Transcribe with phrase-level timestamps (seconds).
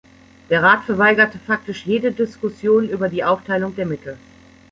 [0.49, 4.17] Der Rat verweigerte faktisch jede Diskussion über die Aufteilung der Mittel.